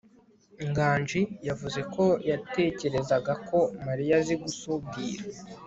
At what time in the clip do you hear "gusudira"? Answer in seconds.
4.43-5.23